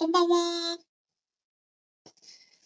[0.00, 0.78] こんばんは。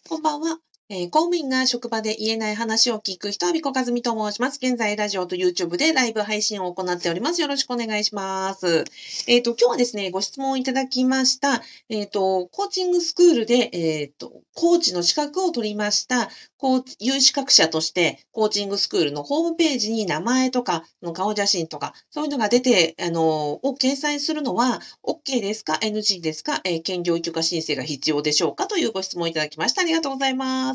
[0.09, 0.57] こんばんは。
[0.87, 4.59] えー公務員が職場で言えない話を聞く人はびこかずみと申します。
[4.61, 7.41] 現在、ラジオと YouTube でライブ配信を行っております。
[7.41, 8.83] よろしくお願いします。
[9.25, 11.63] えっ、と、今日はですね、ご質問いただきました。
[11.89, 28.67] えっ、と、コーチングスクールで、えっ、と、コーチの資格を取りました、コーチ、有資格者として、コーチングスクールのホームページに名前とか、の顔写真とか、そういうのが出て、あの、を掲載するのは、OK ですか ?NG ですか、えー兼業許可申請が必要でしょうか？
[28.67, 29.81] というご質問いただきました。
[29.81, 30.74] ありがとうございま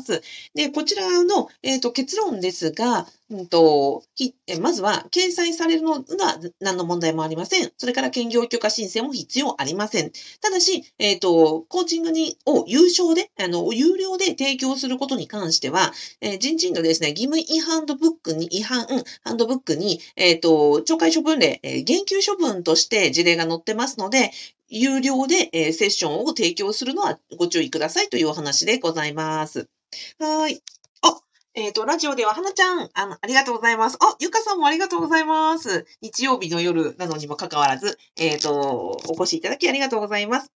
[0.53, 4.03] で、こちらの、えーと結論ですが、うんと
[4.59, 7.71] まずは、掲載されるのが何の問題もありません。
[7.77, 10.11] それから、兼業許可申請も必要ありません。
[10.41, 18.85] ただし、えっ、と、コーチングに、を有償で、あの、有料で提供することに関しては、えー人事院のですね、義務違反ドブックに、違反、
[19.23, 24.31] ハンドブックに、えっ、と、懲戒処分例、え減給処分として事例が載ってますので、
[24.69, 29.80] 有料で、えセッションを提供するのはご注意くださいというお話でございます。
[30.19, 30.61] はい。
[31.01, 31.19] あ、
[31.53, 33.97] えっ、と、ラジオでは、はなちゃん、あの、ありがとうございます。
[33.99, 35.85] あ、ゆかさんもありがとうございます。
[36.01, 40.51] 日曜日の夜なのにもかかわらず、えっ、と、お越しいただきありがとうございます。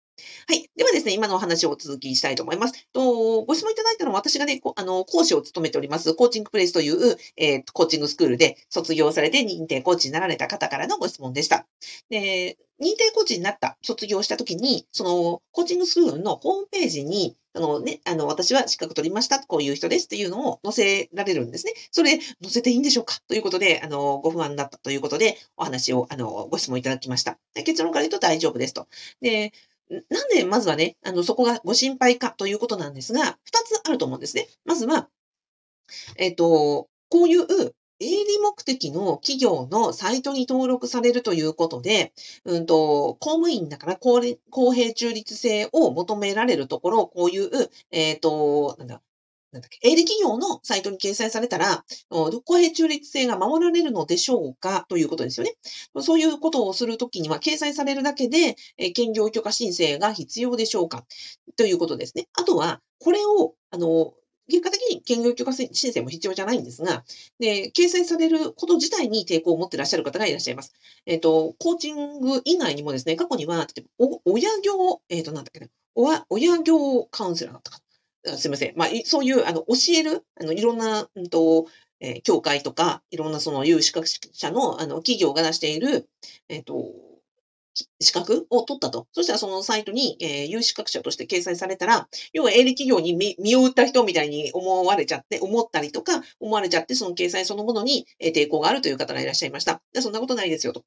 [0.47, 0.69] はい。
[0.75, 2.87] ではですね、今のお話をお続きしたいと思います。
[2.93, 11.65] とご質問いただいたのは、私がね、あの、講師を務めております、コーチングプレイスという、えーコーチングスクールで卒業されて認定コーチになられた方からのご質問でした。
[12.09, 21.73] で、認定コーチになった、卒業したときに、その、コーチングスクールのホームページに、あのね、あの、私は資格取りました、こういう人ですっていうのを載せられるんですね。
[21.91, 23.19] それ、載せていいんでしょうか？
[23.27, 27.37] ということで、あの、ご不安だったということで、お話を、あの、ご質問いただきました。
[27.63, 28.87] 結論から言うと大丈夫ですと。
[29.21, 29.53] で、
[29.89, 34.47] なんで、まずはね、あの、そこがご心配かということなんですが、二つあると思うんですね。
[34.65, 35.09] まずは、
[36.17, 37.45] えっ、と、こういう
[37.99, 42.13] 営利目的の企業のサイトに登録されるということで、
[42.45, 47.49] うんと、公務員だから公公平中立性を求められるところ、こういう、
[47.91, 49.01] えっ、と、なんだ、
[49.53, 55.53] なんだっけ、営利企業のサイトに掲載されたら、公平中立性が守られるのでしょうかということですよね。
[56.01, 61.05] そういうことをするときには、掲載されるだけで、え兼業許可申請が必要でしょうか
[61.55, 62.27] ということですね。
[62.33, 64.15] あとは、これを、あの、
[64.49, 67.05] 結果的に兼業許可申請も必要じゃないんですが、
[67.39, 70.73] で、掲載されること自体に抵抗を持っていらっしゃる方がいらっしゃいます。
[71.05, 75.67] えっ、と、コーチング以外にもですね、過去には、例えば親業、えっ、と、なんだっけな、
[76.29, 77.82] 親業カウンセラーだったか。
[78.25, 78.73] すみません。
[78.77, 81.67] まあ、そういう、あの、教える、あの、いろんな、うんと、
[81.99, 86.09] えー協会とか、いろんなその有資格者の、あの、企業が出している、
[86.49, 86.93] えっ、と、
[87.99, 89.07] 資格を取ったと。
[89.13, 99.81] そしたらそのサイトに、えー有資格者として掲載されたら、要は営利企業に身を売った人みたいに思われちゃって、思ったりとか、思われちゃって、その掲載そのものに、え抵抗があるという方がいらっしゃいました。
[99.95, 100.83] そんなことないですよと。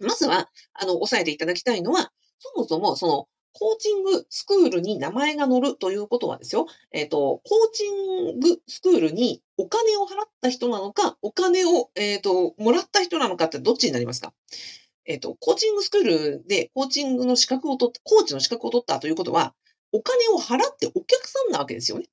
[0.00, 14.32] まずは、あの、押さえていただきたいのは、そもそも、その、コーチングスクールに名前が載るということはですよ、えっ、と、コーチングスクールにお金を払った人なのか、お金を、えっ、と、もらった人なのかってどっちになりますか？
[15.04, 19.54] えっ、と、コーチングスクールでコーチングの資格を取った、コーチの資格を取ったということは、
[19.92, 22.06] お金を払ってお客さんなわけですよね。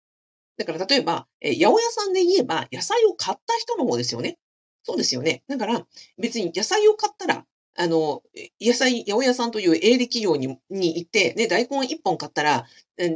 [0.58, 4.40] だから例えば、え八百屋さんで言えば、野菜を買った人の方ですよね。
[4.84, 5.44] そうですよね。
[5.48, 5.86] だから、
[6.18, 7.46] 別に野菜を買ったら、
[7.78, 8.24] あの、
[8.60, 12.66] 野菜、八百屋さんという営利企業にに行って、ね、大根1本買ったら、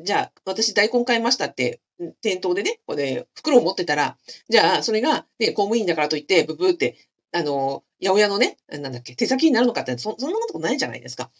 [0.03, 1.81] じゃあ、私大根買いましたって、
[2.21, 4.17] 店頭でね、これ、袋を持ってたら、
[4.49, 6.95] じゃあ、それが、ね、公務員だからといって、ブブーって、
[7.31, 11.31] あの、八百屋のね、なんだっけ、手先になるのかって、そそんなことないじゃないですか。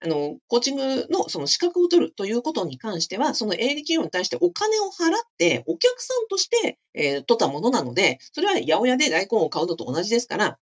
[0.00, 10.58] あの、コーチングのその資格を取るということに関しては、その営利企業に対してお金を払って、お客さんとして、えー取ったものなので、それは八百屋で大根を買うのと同じですから、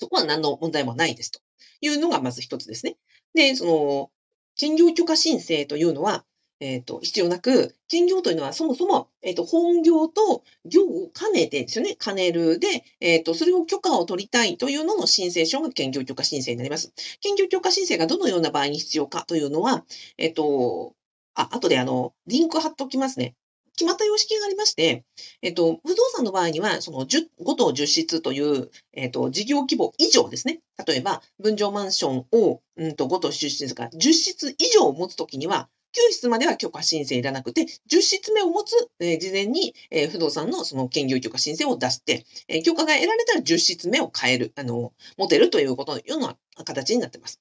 [0.00, 1.40] そこは何の問題もないですと
[1.82, 2.96] いうのがまず一つですね。
[3.34, 4.10] で、その、
[4.56, 6.24] 兼業許可申請というのは、
[6.60, 11.96] えっ、と、必要なく、兼業というのはそもそも、えっ、と、本業と業を兼ねてですよね。
[11.96, 16.92] 兼ねるで、えっ、と、それを許可を取りたいというのの申請書が兼業許可申請になります。
[17.20, 19.84] 兼業許可申請がどのような場合に必要かというのは、
[20.18, 20.94] えっ、と、
[21.34, 23.34] あ、後であの、リンク貼っておきますね。
[23.80, 25.06] 決まった様式がありまして、
[25.40, 30.60] えっと、不動産の場合には、その10、5棟10室という、えっと、事業規模以上ですね。
[30.86, 46.36] 例えば、分譲マンションを、うんと、5棟10室か、10室以上を持つときには、9室までは許可申請いらなくて、10室目を持つ、えー事前に、えー不動産のその兼業許可申請を出して、えー許可が得られたら10室目を変える、あの、持てるということのような
[46.66, 47.40] 形になっています。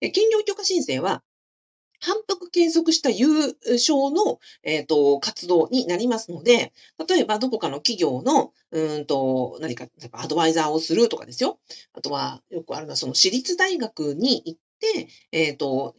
[0.00, 1.22] で兼業許可申請は、
[2.00, 3.28] 反復継続した有
[3.76, 6.72] 償の、えっ、と、活動になりますので、
[7.08, 11.58] 例えばどこかの企業の、うんと、何か、アドバイザーをするとかですよ。
[11.92, 15.94] あとは、よくあるのは、その私立大学に行って、えっ、と、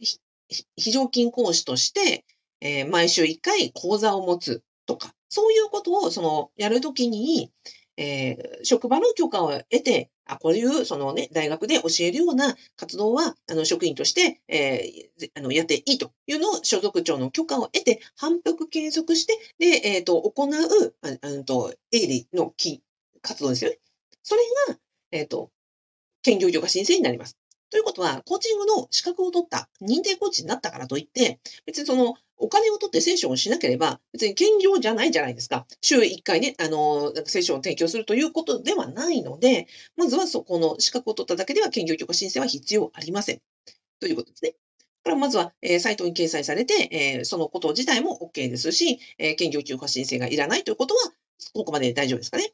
[0.76, 2.24] 非常勤講師として、
[2.60, 7.50] えー、毎週1回講座を持つとか、そういうことを、その、やるときに、
[8.02, 22.52] えー、職場の許可を得て、あ、こういう、そのね、大学で教えるような活動は、あの、職員として、えー、あの、やっていいというのを、所属長の許可を得て、反復継続して、で、えっ、ー、と、行う、あのと、営利の
[23.22, 23.78] 活動ですよね。
[24.24, 24.80] それが、
[25.12, 25.52] えっ、ー、と、
[26.22, 27.36] 兼業許可申請になります。
[27.72, 35.66] ということは、コーチングの資格を取った認定コーチになったからといって、別にそのお金を取ってセッションをしなければ、別に兼業じゃないじゃないですか。
[35.80, 43.40] 週1回ね、あの、セッションを提供するということではないので、まずはそこの資格を取っただけでは兼業許可申請は必要ありません。
[44.00, 44.54] ということですね。
[45.02, 51.00] からまずは、えー、サイトに掲載されて、えー、そのこと自体も OK ですし、えー、兼業許可申請がいらないということは、
[51.54, 52.52] ここまで大丈夫ですかね。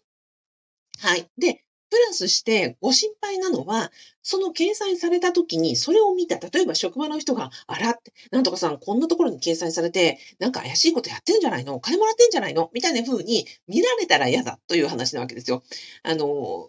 [1.00, 1.26] はい。
[1.38, 3.90] で、プラスしてご心配なのは、
[4.22, 11.74] その掲載された時にそれを見た、例えば職場の人が、あらって、なんとかさんこんなところに掲載されて、なんか怪しいことやってんじゃないの？
[11.74, 12.70] お金もらってんじゃないの？
[12.74, 15.62] みたいな風に見られたら嫌だという話なわけですよ。
[16.02, 16.68] あの、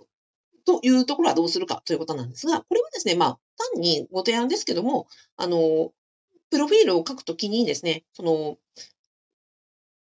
[0.66, 3.40] というところはどうするかということなんですが、これはですね、まあ、
[3.74, 5.92] 単にご提案ですけども、あの、
[6.52, 8.58] プロフィールを書くときにですね、その、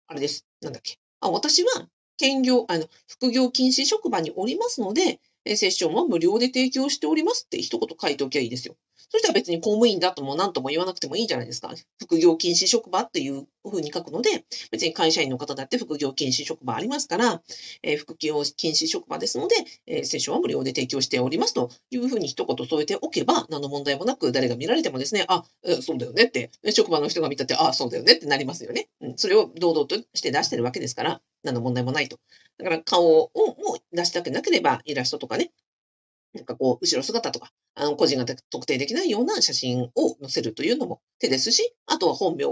[0.08, 0.46] あれです。
[0.62, 0.98] なんだっけ。
[1.20, 5.20] あ私は兼業、あの、副業禁止職場におりますので、
[5.56, 8.76] セッションは無料で提供しておりますって一言書いておきゃいいですよ。
[9.08, 11.72] そしたら別に公務員だとも何とも言わなくてもいいじゃないですか。
[12.00, 17.40] 副業禁止職場っていう風に書くので、別に会社員の方だって副業禁止職場ありますから、
[17.82, 19.54] えー、副業禁止職場ですので、
[19.86, 25.44] えー、セッションは無料で提供しておりますという風に一言添えておけば、何の問題もなく誰が見られてもですね、あ、
[25.82, 28.88] そうだよねって、職場の人が見たって、あ、そうだよねってなりますよね。
[29.00, 32.18] うん、それを堂々として出してるわけですから、何の問題もないと。
[32.58, 35.52] だから顔をも出したくなければ、イラストとかね、
[36.34, 42.44] なんかこう、後ろ姿とか、あの、個人が特定できないような写真を載せるというのも手ですし、あとは本名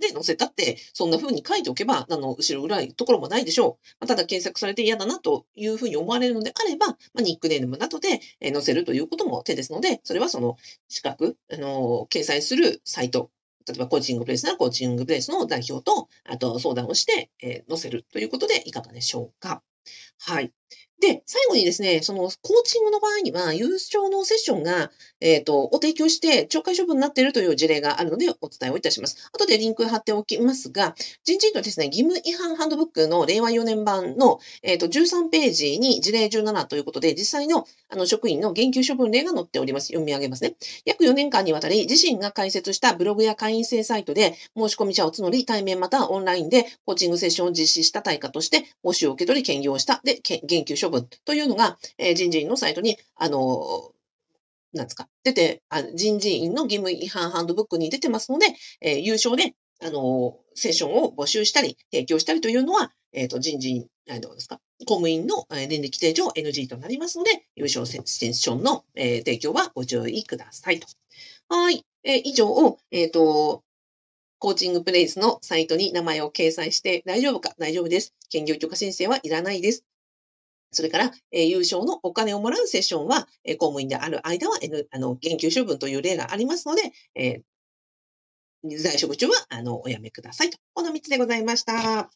[0.00, 3.86] で載せたって、そんな風に書いておけば、あの、後ろ裏いところもないでしょう。
[4.00, 10.56] まあ、ただ検索されて嫌だなという風に思われるのであれば、まあ、ニックネームなどで載せるということも手ですので、それはその
[10.88, 13.30] 資格、あの、掲載するサイト、
[13.66, 19.62] 例えばコーチングプレイスならコーチングプレイスの代表と、あと相談をして、えー、載せるということでいかがでしょうか。
[20.18, 20.52] はい。
[21.02, 22.30] で、最後にですね、そのコー
[22.64, 29.28] チングの場合には、優勝のセッションが、えっ、ー、と、を提供して懲戒処分になっているという事例があるのでお伝えをいたします。
[29.32, 39.88] 後でリンク貼っておきますが、人事院のですね、義務違反ハンドブックの令和4年版の、えっ、ー、と、13ページに事例17ということで、実際のあの職員の減給処分例が載っております。
[39.88, 40.54] 読み上げますね。
[40.84, 50.00] 約4年間にわたり、自身が開設したブログや会員制サイトで申し込み者を募り、対面またはオンラインでコーチングセッションを実施した対価として、報酬を受け取り、兼業した。
[50.04, 53.92] で、減給処分というのが、え、人事院のサイトに、あの
[54.72, 58.46] なんですか、出て、あ人事院の義務違反ハンドブックに出てますので、
[58.80, 59.54] えー、優勝で、
[59.84, 70.86] あのセッションを募集したり、提供したりというのは、えっ、と、人事院、あのですか、公務員の年齢規定上 NG となりますので、優勝セッションの、え、提供はご注意くださいと。
[71.48, 71.84] はい。
[72.04, 73.62] え、以上を、えっ、と、
[74.38, 77.54] コーチングプレイスのサイトに名前を掲載して大丈夫か？
[77.58, 78.12] 大丈夫です。
[78.28, 79.84] 兼業許可申請はいらないです。
[80.72, 90.58] それから、えー、優勝のお金をもらうセッションは、えー、公務員である間は、N、あの、減給処分という例がありますので、えー、在職中は、あの、おやめくださいと。
[90.74, 92.10] この3つでございました。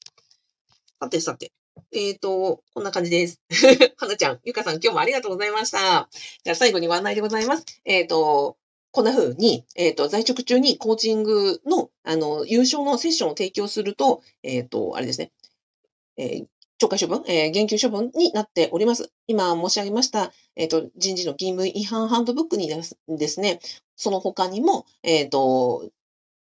[1.00, 1.52] さてさて。
[1.92, 3.40] えっ、ー、と、こんな感じです。
[3.98, 6.08] はなちゃん、ゆかさん、今日もありがとうございました。
[6.42, 7.64] じゃあ最後にご案内でございます。
[7.84, 8.56] えっ、ー、と、
[8.90, 15.32] こんな風に、えっ、ー、と、在職中にコーチングの、あの、優勝のセッションを提供すると、えっ、と、あれですね、
[16.16, 16.46] えー、
[16.78, 19.10] 懲戒処分、えー、減給処分になっております。
[19.26, 23.60] 今申し上げました、えっ、ー、と、人事の義務違反ハンドブックにですね、
[23.96, 25.88] その他にも、えっ、ー、と、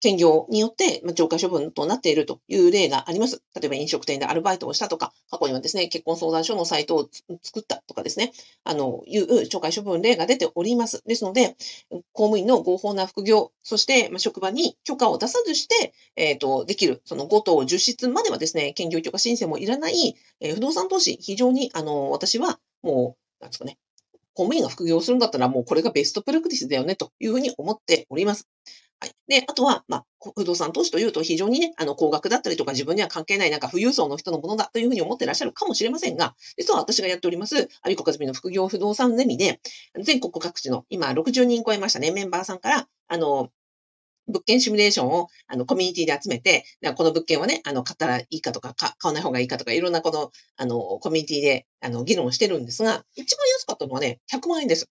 [0.00, 3.43] 兼業によって、ま、懲戒処分となっているという例があります。
[3.55, 7.09] 例えば飲食店でアルバイトをしたとか、過去にはですね、結婚相談所のサイトを
[7.43, 8.33] 作ったとかですね、
[8.64, 11.02] あの、いう懲戒処分例が出ております。
[11.07, 11.57] ですので、
[12.12, 23.78] 公務員の合法な副業、そして、ま、職場に許可を出さずして、えっ、ー、と、できる、その5等10室まではですね、兼業許可申請もいらない、えー、不動産投資、非常に、あの、私は、もう、なんですかね、
[24.38, 28.47] 公務員が副業するんだったらもうこれがベストプラクティスだよねというふうに思っております。
[29.00, 29.12] はい。
[29.28, 39.61] で、あとは、まあ、不動産投資というと非常にね、あの、高額だったりとか自分には関係ないなんか富裕層の人のものだというふうに思ってらっしゃるかもしれませんが、実は私がやっております、アビコカズミの副業不動産ゼミで、
[40.02, 43.50] 全国各地の今60人超えましたね、メンバーさんから、あの、
[44.28, 46.64] 物件シミュレーションを、あの、コミュニティで集めて、
[46.97, 54.88] この物件はね、あの、買ったらいいかとか、買わない方がいいかとか、いろんなこの、あの、コミュニティで、あの、議論してるんですが、一番安かったのはね、100万円です。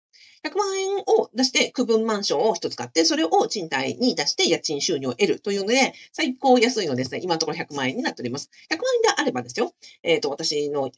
[0.46, 8.52] 100万円を出して区分マンションを一つ買って、それを賃貸に出して家賃収入を得るというので、最高安いのですね、今のところ100万円になっております。
[8.70, 9.74] 100万円であればですよ、
[10.04, 10.92] えっ、ー、と、私の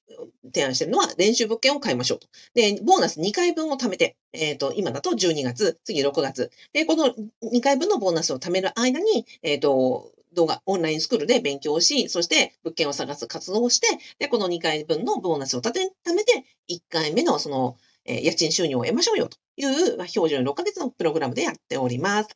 [0.54, 2.28] 提案しているのは練習物件を買いましょうと。
[2.54, 6.52] で、ボーナス2回分を貯めて、えっ、ー、と、今だと12月、次6月。
[6.74, 13.88] で、この2回分のボーナスを貯める間に、えっ、ー、と、動画、オンラインスクールで勉強し、そして物件を探す活動をして、
[14.20, 15.74] で、この2回分のボーナスを、貯
[16.14, 17.78] めて、1回目のその、
[18.08, 22.30] え、家賃収入を得ましょうよという、まあ、標準6ヶ月のプログラムでやっております。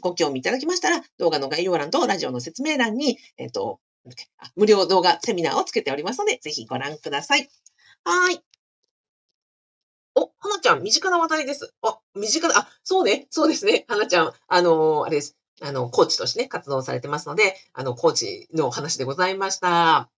[0.00, 3.80] ご興味いただきましたら、動画の概要欄とラジオの説明欄に、えっ、と、
[4.56, 7.48] 無料動画セミナーをつけておりますので、ぜひご覧ください。
[8.04, 8.40] はい。
[10.14, 11.72] お、はなちゃん、身近な話題です。
[11.82, 13.84] あ、身近な、あ、そうね、そうですね。
[13.88, 15.36] はなちゃん、あのー、あれです。
[15.62, 20.10] あの、コーチとしてね、活動されてますので、あの、コーチの話でございました。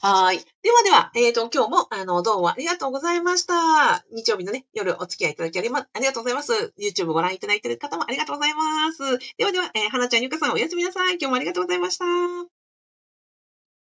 [0.00, 0.38] はい。
[0.62, 4.04] ではでは、えっ、ー、と、今日も、あの、どうもありがとうございました。
[4.12, 6.72] 日曜日のね、夜お付き合いいただきありま、ありがとうございます。
[6.78, 9.18] YouTube ご覧いただいている方もありがとうございます。
[9.38, 11.14] ではでは、えー、花ちゃん、ゆかさんおやすみなさい。
[11.14, 12.57] 今日もありがとうございました。